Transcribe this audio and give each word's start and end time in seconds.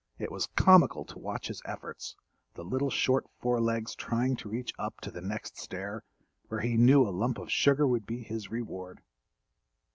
It 0.17 0.31
was 0.31 0.47
comical 0.55 1.05
to 1.05 1.19
watch 1.19 1.47
his 1.47 1.61
efforts—the 1.63 2.63
little 2.65 2.89
short 2.89 3.27
forelegs 3.39 3.93
trying 3.93 4.35
to 4.37 4.49
reach 4.49 4.73
up 4.79 4.99
to 5.01 5.11
the 5.11 5.21
next 5.21 5.57
stair, 5.59 6.03
where 6.47 6.61
he 6.61 6.75
knew 6.75 7.07
a 7.07 7.13
lump 7.13 7.37
of 7.37 7.51
sugar 7.51 7.85
would 7.87 8.07
be 8.07 8.23
his 8.23 8.49
reward. 8.49 9.01